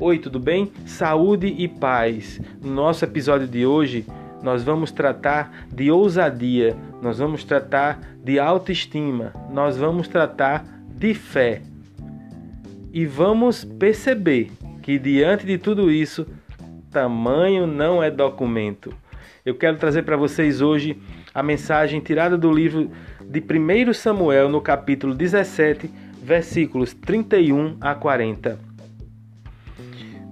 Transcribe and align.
Oi, 0.00 0.16
tudo 0.16 0.38
bem? 0.38 0.70
Saúde 0.86 1.48
e 1.48 1.66
paz. 1.66 2.40
No 2.62 2.72
nosso 2.72 3.04
episódio 3.04 3.48
de 3.48 3.66
hoje, 3.66 4.06
nós 4.44 4.62
vamos 4.62 4.92
tratar 4.92 5.66
de 5.74 5.90
ousadia, 5.90 6.76
nós 7.02 7.18
vamos 7.18 7.42
tratar 7.42 7.98
de 8.22 8.38
autoestima, 8.38 9.32
nós 9.50 9.76
vamos 9.76 10.06
tratar 10.06 10.64
de 10.88 11.14
fé. 11.14 11.62
E 12.92 13.04
vamos 13.04 13.64
perceber 13.64 14.52
que 14.82 15.00
diante 15.00 15.44
de 15.44 15.58
tudo 15.58 15.90
isso, 15.90 16.28
tamanho 16.92 17.66
não 17.66 18.00
é 18.00 18.08
documento. 18.08 18.94
Eu 19.44 19.56
quero 19.56 19.78
trazer 19.78 20.04
para 20.04 20.16
vocês 20.16 20.60
hoje 20.60 20.96
a 21.34 21.42
mensagem 21.42 21.98
tirada 21.98 22.38
do 22.38 22.52
livro 22.52 22.88
de 23.20 23.40
1 23.40 23.92
Samuel, 23.94 24.48
no 24.48 24.60
capítulo 24.60 25.12
17, 25.12 25.90
versículos 26.22 26.94
31 26.94 27.78
a 27.80 27.96
40. 27.96 28.67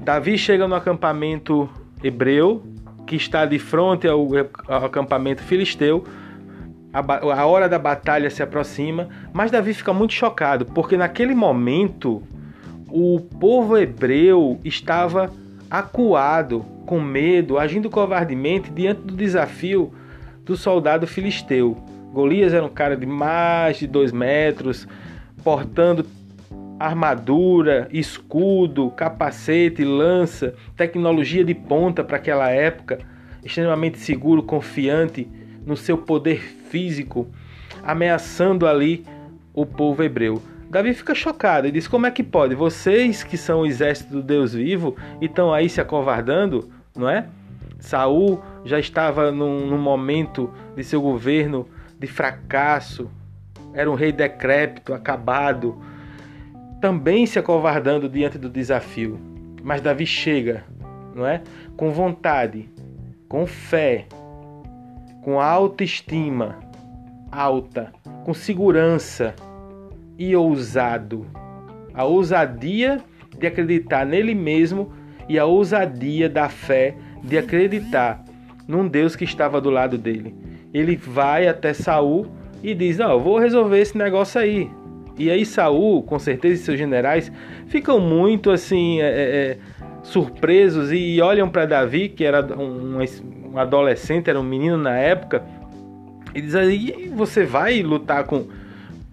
Davi 0.06 0.38
chega 0.38 0.68
no 0.68 0.76
acampamento 0.76 1.68
hebreu, 2.00 2.62
que 3.08 3.16
está 3.16 3.44
de 3.44 3.58
frente 3.58 4.06
ao, 4.06 4.24
ao 4.68 4.84
acampamento 4.84 5.42
filisteu. 5.42 6.04
A, 6.92 7.00
a 7.40 7.44
hora 7.44 7.68
da 7.68 7.76
batalha 7.76 8.30
se 8.30 8.40
aproxima, 8.40 9.08
mas 9.32 9.50
Davi 9.50 9.74
fica 9.74 9.92
muito 9.92 10.12
chocado, 10.12 10.64
porque 10.64 10.96
naquele 10.96 11.34
momento 11.34 12.22
o 12.88 13.18
povo 13.18 13.76
hebreu 13.76 14.60
estava 14.64 15.28
acuado, 15.68 16.64
com 16.86 17.00
medo, 17.00 17.58
agindo 17.58 17.90
covardemente 17.90 18.70
diante 18.70 19.00
do 19.00 19.12
desafio 19.12 19.92
do 20.44 20.56
soldado 20.56 21.04
filisteu. 21.04 21.76
Golias 22.12 22.54
era 22.54 22.64
um 22.64 22.68
cara 22.68 22.96
de 22.96 23.06
mais 23.06 23.78
de 23.78 23.88
dois 23.88 24.12
metros, 24.12 24.86
portando 25.42 26.06
armadura, 26.78 27.88
escudo, 27.90 28.90
capacete, 28.90 29.84
lança, 29.84 30.54
tecnologia 30.76 31.44
de 31.44 31.54
ponta 31.54 32.04
para 32.04 32.16
aquela 32.16 32.50
época, 32.50 32.98
extremamente 33.44 33.98
seguro, 33.98 34.42
confiante 34.42 35.28
no 35.64 35.76
seu 35.76 35.98
poder 35.98 36.40
físico, 36.40 37.28
ameaçando 37.82 38.66
ali 38.66 39.04
o 39.54 39.64
povo 39.64 40.02
hebreu. 40.02 40.40
Davi 40.68 40.92
fica 40.92 41.14
chocado 41.14 41.66
e 41.66 41.70
diz: 41.70 41.88
Como 41.88 42.06
é 42.06 42.10
que 42.10 42.22
pode? 42.22 42.54
Vocês 42.54 43.22
que 43.22 43.36
são 43.36 43.60
o 43.60 43.66
exército 43.66 44.12
do 44.12 44.22
Deus 44.22 44.52
vivo 44.52 44.96
e 45.20 45.26
estão 45.26 45.52
aí 45.52 45.68
se 45.68 45.80
acovardando, 45.80 46.68
não 46.94 47.08
é? 47.08 47.26
Saul 47.78 48.42
já 48.64 48.78
estava 48.78 49.30
num, 49.30 49.66
num 49.66 49.78
momento 49.78 50.52
de 50.74 50.82
seu 50.82 51.00
governo 51.00 51.68
de 51.98 52.06
fracasso, 52.06 53.08
era 53.72 53.90
um 53.90 53.94
rei 53.94 54.12
decrépito, 54.12 54.92
acabado, 54.92 55.80
também 56.80 57.26
se 57.26 57.38
acovardando 57.38 58.08
diante 58.08 58.38
do 58.38 58.48
desafio. 58.48 59.18
Mas 59.62 59.80
Davi 59.80 60.06
chega, 60.06 60.64
não 61.14 61.26
é? 61.26 61.42
Com 61.76 61.90
vontade, 61.90 62.68
com 63.28 63.46
fé, 63.46 64.06
com 65.22 65.40
autoestima 65.40 66.58
alta, 67.30 67.92
com 68.24 68.32
segurança 68.32 69.34
e 70.18 70.34
ousado. 70.36 71.26
A 71.92 72.04
ousadia 72.04 73.00
de 73.38 73.46
acreditar 73.46 74.06
nele 74.06 74.34
mesmo 74.34 74.92
e 75.28 75.38
a 75.38 75.44
ousadia 75.44 76.28
da 76.28 76.48
fé 76.48 76.94
de 77.22 77.36
acreditar 77.36 78.24
num 78.68 78.86
Deus 78.86 79.16
que 79.16 79.24
estava 79.24 79.60
do 79.60 79.70
lado 79.70 79.98
dele. 79.98 80.34
Ele 80.72 80.96
vai 80.96 81.48
até 81.48 81.72
Saul 81.72 82.26
e 82.62 82.74
diz: 82.74 82.98
"Não, 82.98 83.12
eu 83.12 83.20
vou 83.20 83.38
resolver 83.38 83.80
esse 83.80 83.96
negócio 83.96 84.40
aí". 84.40 84.70
E 85.18 85.30
aí 85.30 85.44
Saul, 85.46 86.02
com 86.02 86.18
certeza, 86.18 86.54
e 86.54 86.64
seus 86.64 86.78
generais 86.78 87.32
ficam 87.66 87.98
muito 87.98 88.50
assim 88.50 89.00
é, 89.00 89.06
é, 89.06 89.50
é 89.52 89.58
surpresos 90.02 90.92
e 90.92 91.20
olham 91.20 91.48
para 91.48 91.66
Davi, 91.66 92.08
que 92.08 92.24
era 92.24 92.44
um, 92.56 92.98
um, 92.98 93.58
adolescente, 93.58 94.28
era 94.28 94.38
um 94.38 94.44
menino 94.44 94.76
na 94.76 94.96
época, 94.96 95.42
e 96.34 96.40
diz 96.40 96.54
aí: 96.54 97.10
"Você 97.14 97.44
vai 97.44 97.82
lutar 97.82 98.24
com 98.24 98.46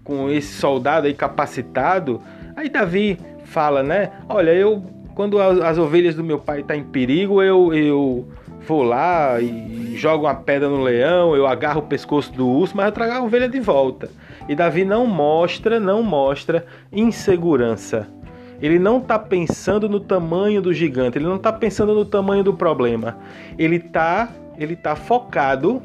com 0.04 0.30
esse 0.30 0.54
soldado 0.54 1.08
aí 1.08 1.14
capacitado. 1.14 2.22
Aí 2.56 2.70
Davi 2.70 3.18
fala, 3.46 3.82
né? 3.82 4.12
Olha, 4.28 4.52
eu 4.52 4.84
quando 5.16 5.40
as, 5.40 5.60
as 5.60 5.78
ovelhas 5.78 6.16
do 6.16 6.24
meu 6.24 6.40
pai 6.40 6.62
estão 6.62 6.76
tá 6.76 6.82
em 6.82 6.84
perigo, 6.84 7.42
eu, 7.42 7.74
eu 7.74 8.28
vou 8.68 8.82
lá 8.82 9.40
e 9.40 9.96
jogo 9.96 10.26
uma 10.26 10.34
pedra 10.34 10.68
no 10.68 10.82
leão, 10.82 11.36
eu 11.36 11.46
agarro 11.46 11.82
o 11.82 11.84
pescoço 11.84 12.34
do 12.34 12.48
urso, 12.48 12.76
mas 12.76 12.88
eu 12.88 12.92
trago 12.92 13.14
a 13.14 13.22
ovelha 13.22 13.48
de 13.48 13.60
volta. 13.60 14.10
E 14.48 14.56
Davi 14.56 14.84
não 14.84 15.08
mostra, 15.08 15.80
não 15.80 16.04
mostra 16.04 16.66
insegurança. 16.92 18.08
Ele 18.62 18.80
não 18.80 18.98
está 18.98 19.20
pensando 19.20 19.90
no 19.90 20.00
tamanho 20.00 20.62
do 20.62 20.74
gigante, 20.74 21.18
ele 21.18 21.26
não 21.26 21.36
está 21.36 21.52
pensando 21.52 21.94
no 21.94 22.06
tamanho 22.06 22.44
do 22.44 22.54
problema. 22.54 23.18
Ele 23.58 23.78
está 23.78 24.30
ele 24.58 24.76
tá 24.76 24.96
focado 24.96 25.82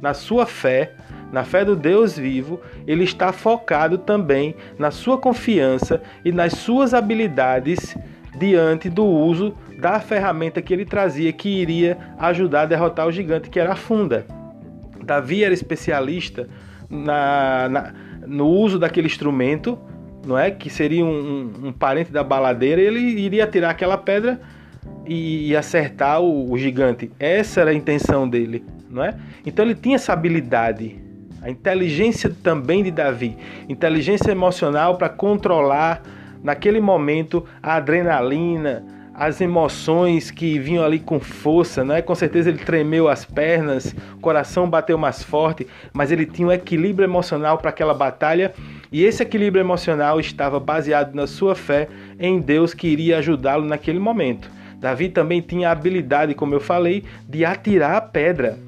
na 0.00 0.12
sua 0.12 0.46
fé, 0.46 0.92
na 1.32 1.44
fé 1.44 1.64
do 1.64 1.74
Deus 1.74 2.16
vivo, 2.16 2.60
ele 2.86 3.04
está 3.04 3.32
focado 3.32 3.98
também 3.98 4.54
na 4.78 4.90
sua 4.90 5.18
confiança 5.18 6.02
e 6.24 6.30
nas 6.30 6.52
suas 6.52 6.92
habilidades 6.92 7.96
diante 8.38 8.90
do 8.90 9.04
uso 9.04 9.54
da 9.80 9.98
ferramenta 10.00 10.60
que 10.60 10.72
ele 10.72 10.84
trazia 10.84 11.32
que 11.32 11.48
iria 11.48 11.96
ajudar 12.18 12.62
a 12.62 12.66
derrotar 12.66 13.06
o 13.06 13.12
gigante, 13.12 13.48
que 13.48 13.58
era 13.58 13.72
a 13.72 13.76
funda. 13.76 14.26
Davi 15.02 15.44
era 15.44 15.54
especialista 15.54 16.48
na, 16.94 17.68
na 17.68 17.94
no 18.26 18.46
uso 18.48 18.78
daquele 18.78 19.06
instrumento, 19.06 19.78
não 20.26 20.38
é? 20.38 20.50
Que 20.50 20.70
seria 20.70 21.04
um, 21.04 21.52
um, 21.64 21.72
parente 21.72 22.10
da 22.10 22.24
baladeira, 22.24 22.80
ele 22.80 23.00
iria 23.00 23.46
tirar 23.46 23.70
aquela 23.70 23.98
pedra 23.98 24.40
e, 25.06 25.50
e 25.50 25.56
acertar 25.56 26.22
o, 26.22 26.50
o, 26.50 26.56
gigante. 26.56 27.10
Essa 27.18 27.60
era 27.60 27.70
a 27.70 27.74
intenção 27.74 28.26
dele, 28.26 28.64
não 28.88 29.04
é? 29.04 29.14
Então 29.44 29.64
ele 29.64 29.74
tinha 29.74 29.96
essa 29.96 30.12
habilidade 30.12 31.04
a 31.44 31.50
inteligência 31.50 32.34
também 32.42 32.82
de 32.82 32.90
Davi, 32.90 33.36
inteligência 33.68 34.30
emocional 34.30 34.96
para 34.96 35.10
controlar 35.10 36.02
naquele 36.42 36.80
momento 36.80 37.44
a 37.62 37.74
adrenalina, 37.74 38.82
as 39.14 39.40
emoções 39.40 40.30
que 40.30 40.58
vinham 40.58 40.84
ali 40.84 40.98
com 40.98 41.20
força, 41.20 41.84
né? 41.84 42.02
Com 42.02 42.14
certeza 42.14 42.50
ele 42.50 42.58
tremeu 42.58 43.08
as 43.08 43.24
pernas, 43.24 43.94
o 44.16 44.20
coração 44.20 44.68
bateu 44.68 44.98
mais 44.98 45.22
forte, 45.22 45.66
mas 45.92 46.10
ele 46.10 46.26
tinha 46.26 46.48
um 46.48 46.52
equilíbrio 46.52 47.06
emocional 47.06 47.58
para 47.58 47.70
aquela 47.70 47.94
batalha 47.94 48.52
e 48.90 49.04
esse 49.04 49.22
equilíbrio 49.22 49.62
emocional 49.62 50.18
estava 50.18 50.58
baseado 50.58 51.14
na 51.14 51.26
sua 51.26 51.54
fé 51.54 51.88
em 52.18 52.40
Deus 52.40 52.74
que 52.74 52.88
iria 52.88 53.18
ajudá-lo 53.18 53.64
naquele 53.64 54.00
momento. 54.00 54.50
Davi 54.78 55.08
também 55.08 55.40
tinha 55.40 55.68
a 55.68 55.72
habilidade, 55.72 56.34
como 56.34 56.54
eu 56.54 56.60
falei, 56.60 57.04
de 57.28 57.44
atirar 57.44 57.96
a 57.96 58.00
pedra 58.00 58.58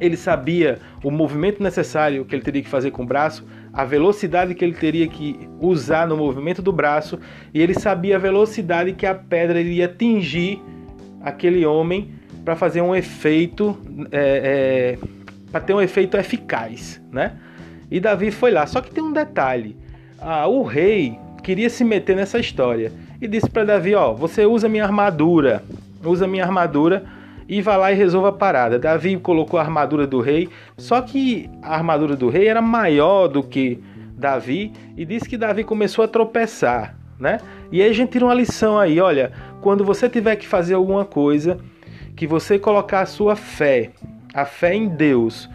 ele 0.00 0.16
sabia 0.16 0.78
o 1.04 1.10
movimento 1.10 1.62
necessário 1.62 2.24
que 2.24 2.34
ele 2.34 2.42
teria 2.42 2.62
que 2.62 2.68
fazer 2.68 2.90
com 2.90 3.02
o 3.02 3.06
braço, 3.06 3.44
a 3.72 3.84
velocidade 3.84 4.54
que 4.54 4.64
ele 4.64 4.74
teria 4.74 5.06
que 5.06 5.48
usar 5.60 6.06
no 6.06 6.16
movimento 6.16 6.60
do 6.60 6.72
braço, 6.72 7.18
e 7.54 7.60
ele 7.60 7.74
sabia 7.74 8.16
a 8.16 8.18
velocidade 8.18 8.92
que 8.92 9.06
a 9.06 9.14
pedra 9.14 9.60
iria 9.60 9.86
atingir 9.86 10.60
aquele 11.22 11.64
homem 11.64 12.12
para 12.44 12.56
fazer 12.56 12.80
um 12.80 12.94
efeito, 12.94 13.78
é, 14.10 14.98
é, 14.98 15.06
para 15.52 15.60
ter 15.60 15.74
um 15.74 15.80
efeito 15.80 16.16
eficaz, 16.16 17.00
né? 17.12 17.32
E 17.90 18.00
Davi 18.00 18.30
foi 18.30 18.50
lá. 18.50 18.66
Só 18.66 18.80
que 18.80 18.90
tem 18.90 19.02
um 19.02 19.12
detalhe: 19.12 19.76
ah, 20.20 20.46
o 20.46 20.62
rei 20.62 21.18
queria 21.42 21.68
se 21.68 21.84
meter 21.84 22.16
nessa 22.16 22.38
história 22.38 22.92
e 23.20 23.28
disse 23.28 23.48
para 23.48 23.64
Davi: 23.64 23.94
ó, 23.94 24.12
você 24.12 24.46
usa 24.46 24.68
minha 24.68 24.84
armadura, 24.84 25.62
usa 26.04 26.26
minha 26.26 26.44
armadura 26.44 27.04
e 27.50 27.60
vá 27.60 27.76
lá 27.76 27.90
e 27.90 27.96
resolva 27.96 28.28
a 28.28 28.32
parada. 28.32 28.78
Davi 28.78 29.16
colocou 29.16 29.58
a 29.58 29.62
armadura 29.64 30.06
do 30.06 30.20
rei, 30.20 30.48
só 30.78 31.02
que 31.02 31.50
a 31.60 31.74
armadura 31.74 32.14
do 32.14 32.28
rei 32.28 32.46
era 32.46 32.62
maior 32.62 33.26
do 33.26 33.42
que 33.42 33.82
Davi 34.16 34.72
e 34.96 35.04
disse 35.04 35.28
que 35.28 35.36
Davi 35.36 35.64
começou 35.64 36.04
a 36.04 36.08
tropeçar, 36.08 36.94
né? 37.18 37.38
E 37.72 37.82
aí 37.82 37.90
a 37.90 37.92
gente 37.92 38.12
tira 38.12 38.24
uma 38.24 38.34
lição 38.34 38.78
aí, 38.78 39.00
olha, 39.00 39.32
quando 39.60 39.84
você 39.84 40.08
tiver 40.08 40.36
que 40.36 40.46
fazer 40.46 40.74
alguma 40.74 41.04
coisa, 41.04 41.58
que 42.14 42.24
você 42.24 42.56
colocar 42.56 43.00
a 43.00 43.06
sua 43.06 43.34
fé, 43.34 43.90
a 44.32 44.44
fé 44.44 44.72
em 44.72 44.86
Deus, 44.86 45.50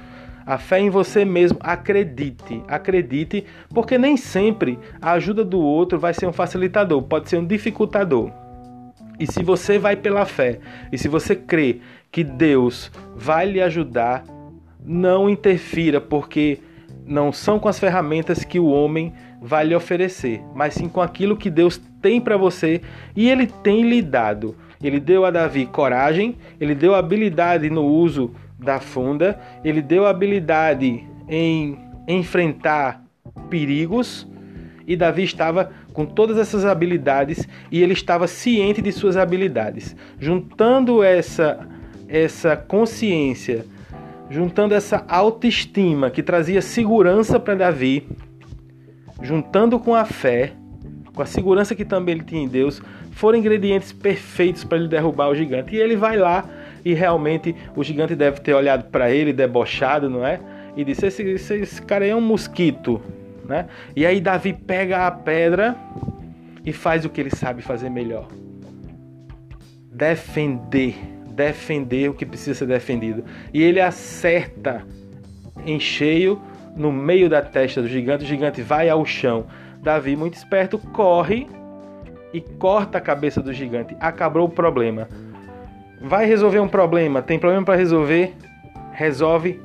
a 0.45 0.57
fé 0.57 0.81
em 0.81 0.89
você 0.89 1.23
mesmo, 1.23 1.57
acredite, 1.61 2.61
acredite, 2.67 3.45
porque 3.69 3.97
nem 3.97 4.17
sempre 4.17 4.77
a 5.01 5.13
ajuda 5.13 5.45
do 5.45 5.61
outro 5.61 5.97
vai 5.97 6.13
ser 6.13 6.27
um 6.27 6.33
facilitador, 6.33 7.01
pode 7.03 7.29
ser 7.29 7.37
um 7.37 7.45
dificultador. 7.45 8.31
E 9.19 9.31
se 9.31 9.43
você 9.43 9.77
vai 9.77 9.95
pela 9.95 10.25
fé, 10.25 10.59
e 10.91 10.97
se 10.97 11.07
você 11.07 11.35
crê 11.35 11.79
que 12.11 12.23
Deus 12.23 12.91
vai 13.15 13.45
lhe 13.45 13.61
ajudar, 13.61 14.23
não 14.83 15.29
interfira, 15.29 15.99
porque 15.99 16.59
não 17.05 17.31
são 17.31 17.59
com 17.59 17.67
as 17.67 17.79
ferramentas 17.79 18.43
que 18.43 18.59
o 18.59 18.67
homem 18.67 19.13
vai 19.41 19.65
lhe 19.65 19.75
oferecer, 19.75 20.41
mas 20.55 20.73
sim 20.73 20.89
com 20.89 21.01
aquilo 21.01 21.37
que 21.37 21.49
Deus 21.49 21.79
tem 22.01 22.19
para 22.19 22.37
você 22.37 22.81
e 23.15 23.29
ele 23.29 23.47
tem 23.47 23.87
lhe 23.87 24.01
dado. 24.01 24.55
Ele 24.83 24.99
deu 24.99 25.25
a 25.25 25.31
Davi 25.31 25.65
coragem, 25.65 26.35
ele 26.59 26.75
deu 26.75 26.95
habilidade 26.95 27.69
no 27.69 27.83
uso 27.83 28.31
da 28.59 28.79
funda, 28.79 29.39
ele 29.63 29.81
deu 29.81 30.05
habilidade 30.05 31.03
em 31.27 31.77
enfrentar 32.07 33.03
perigos 33.49 34.27
e 34.87 34.95
Davi 34.95 35.23
estava 35.23 35.71
com 35.95 36.05
todas 36.05 36.37
essas 36.37 36.65
habilidades 36.65 37.47
e 37.71 37.81
ele 37.81 37.93
estava 37.93 38.27
ciente 38.27 38.81
de 38.81 38.91
suas 38.91 39.15
habilidades. 39.15 39.95
Juntando 40.19 41.01
essa 41.01 41.67
essa 42.07 42.55
consciência, 42.55 43.65
juntando 44.29 44.75
essa 44.75 45.03
autoestima 45.07 46.11
que 46.11 46.21
trazia 46.21 46.61
segurança 46.61 47.39
para 47.39 47.55
Davi, 47.55 48.07
juntando 49.23 49.79
com 49.79 49.95
a 49.95 50.05
fé, 50.05 50.53
com 51.15 51.23
a 51.23 51.25
segurança 51.25 51.73
que 51.73 51.83
também 51.83 52.15
ele 52.15 52.23
tinha 52.23 52.43
em 52.43 52.47
Deus, 52.47 52.79
foram 53.11 53.39
ingredientes 53.39 53.91
perfeitos 53.91 54.63
para 54.63 54.77
ele 54.77 54.87
derrubar 54.87 55.29
o 55.29 55.35
gigante. 55.35 55.73
E 55.73 55.79
ele 55.79 55.95
vai 55.95 56.17
lá 56.17 56.47
e 56.83 56.93
realmente 56.93 57.55
o 57.75 57.83
gigante 57.83 58.15
deve 58.15 58.41
ter 58.41 58.53
olhado 58.53 58.91
para 58.91 59.09
ele 59.09 59.33
debochado, 59.33 60.09
não 60.09 60.25
é? 60.27 60.39
E 60.75 60.83
disse: 60.83 61.07
esse, 61.07 61.23
esse, 61.23 61.55
esse 61.55 61.81
cara 61.81 62.05
aí 62.05 62.11
é 62.11 62.15
um 62.15 62.21
mosquito, 62.21 63.01
né? 63.47 63.67
E 63.95 64.05
aí 64.05 64.19
Davi 64.19 64.53
pega 64.53 65.07
a 65.07 65.11
pedra 65.11 65.75
e 66.65 66.73
faz 66.73 67.05
o 67.05 67.09
que 67.09 67.21
ele 67.21 67.29
sabe 67.29 67.61
fazer 67.61 67.89
melhor: 67.89 68.27
defender, 69.91 70.95
defender 71.29 72.09
o 72.09 72.13
que 72.13 72.25
precisa 72.25 72.53
ser 72.53 72.67
defendido. 72.67 73.23
E 73.53 73.61
ele 73.61 73.79
acerta 73.79 74.83
em 75.65 75.79
cheio 75.79 76.41
no 76.75 76.91
meio 76.91 77.29
da 77.29 77.41
testa 77.41 77.81
do 77.81 77.87
gigante. 77.87 78.23
O 78.23 78.27
gigante 78.27 78.61
vai 78.61 78.89
ao 78.89 79.05
chão. 79.05 79.45
Davi, 79.81 80.15
muito 80.15 80.33
esperto, 80.33 80.77
corre 80.77 81.47
e 82.33 82.41
corta 82.41 82.97
a 82.97 83.01
cabeça 83.01 83.41
do 83.41 83.53
gigante. 83.53 83.95
Acabou 83.99 84.45
o 84.45 84.49
problema. 84.49 85.07
Vai 86.01 86.25
resolver 86.25 86.59
um 86.59 86.67
problema? 86.67 87.21
Tem 87.21 87.39
problema 87.39 87.63
para 87.63 87.75
resolver? 87.75 88.33
Resolve 88.91 89.61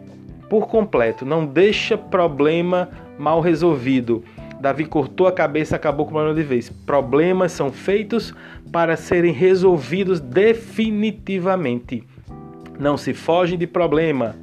por 0.49 0.69
completo. 0.69 1.25
Não 1.25 1.47
deixa 1.47 1.97
problema 1.97 2.89
mal 3.21 3.41
resolvido. 3.41 4.25
Davi 4.59 4.87
cortou 4.87 5.27
a 5.27 5.33
cabeça, 5.33 5.77
acabou 5.77 6.07
com 6.07 6.13
o 6.13 6.15
problema 6.15 6.35
de 6.35 6.43
vez. 6.43 6.71
Problemas 6.71 7.53
são 7.53 7.71
feitos 7.71 8.35
para 8.73 8.97
serem 8.97 9.33
resolvidos 9.33 10.21
definitivamente. 10.21 12.03
Não 12.79 12.97
se 12.97 13.13
foge 13.13 13.57
de 13.57 13.67
problema. 13.67 14.35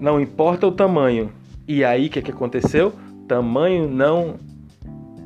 Não 0.00 0.20
importa 0.20 0.66
o 0.66 0.72
tamanho. 0.72 1.30
E 1.68 1.84
aí 1.84 2.06
o 2.06 2.10
que, 2.10 2.22
que 2.22 2.30
aconteceu? 2.30 2.92
Tamanho 3.28 3.88
não 3.88 4.36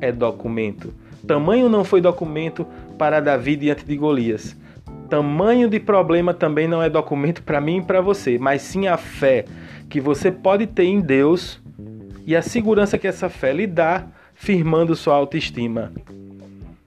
é 0.01 0.11
documento. 0.11 0.93
Tamanho 1.25 1.69
não 1.69 1.83
foi 1.83 2.01
documento 2.01 2.65
para 2.97 3.19
Davi 3.19 3.55
diante 3.55 3.85
de 3.85 3.95
Golias. 3.95 4.55
Tamanho 5.09 5.69
de 5.69 5.79
problema 5.79 6.33
também 6.33 6.67
não 6.67 6.81
é 6.83 6.89
documento 6.89 7.41
para 7.41 7.59
mim 7.59 7.77
e 7.77 7.81
para 7.81 7.99
você, 7.99 8.37
mas 8.37 8.61
sim 8.61 8.87
a 8.87 8.95
fé 8.95 9.45
que 9.89 9.99
você 9.99 10.31
pode 10.31 10.67
ter 10.67 10.83
em 10.83 11.01
Deus 11.01 11.59
e 12.29 12.35
a 12.35 12.43
segurança 12.43 12.95
que 12.95 13.07
essa 13.07 13.27
fé 13.27 13.51
lhe 13.51 13.65
dá, 13.65 14.05
firmando 14.35 14.95
sua 14.95 15.15
autoestima. 15.15 15.91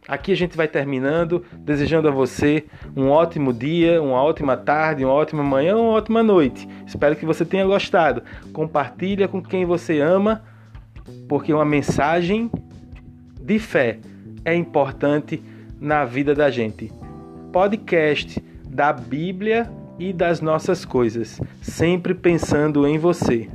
Aqui 0.06 0.30
a 0.30 0.36
gente 0.36 0.56
vai 0.56 0.68
terminando, 0.68 1.44
desejando 1.58 2.06
a 2.06 2.12
você 2.12 2.64
um 2.96 3.08
ótimo 3.08 3.52
dia, 3.52 4.00
uma 4.00 4.22
ótima 4.22 4.56
tarde, 4.56 5.04
uma 5.04 5.12
ótima 5.12 5.42
manhã, 5.42 5.76
uma 5.76 5.94
ótima 5.94 6.22
noite. 6.22 6.68
Espero 6.86 7.16
que 7.16 7.26
você 7.26 7.44
tenha 7.44 7.66
gostado. 7.66 8.22
Compartilha 8.52 9.26
com 9.26 9.42
quem 9.42 9.64
você 9.64 9.98
ama, 9.98 10.44
porque 11.28 11.52
uma 11.52 11.64
mensagem 11.64 12.48
de 13.40 13.58
fé 13.58 13.98
é 14.44 14.54
importante 14.54 15.42
na 15.80 16.04
vida 16.04 16.36
da 16.36 16.50
gente. 16.50 16.92
Podcast 17.52 18.40
da 18.64 18.92
Bíblia 18.92 19.68
e 19.98 20.12
das 20.12 20.40
nossas 20.40 20.84
coisas, 20.84 21.40
sempre 21.60 22.14
pensando 22.14 22.86
em 22.86 22.96
você. 22.96 23.50